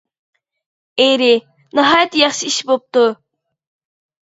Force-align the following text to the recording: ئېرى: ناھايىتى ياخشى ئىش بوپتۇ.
ئېرى: 1.05 1.27
ناھايىتى 1.81 2.23
ياخشى 2.25 2.51
ئىش 2.51 2.59
بوپتۇ. 2.73 3.07